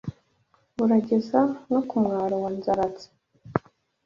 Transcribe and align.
Urageza 0.83 1.39
no 1.71 1.81
ku 1.87 1.95
mwaro 2.03 2.35
wa 2.43 2.51
Nzaratsi 2.57 3.07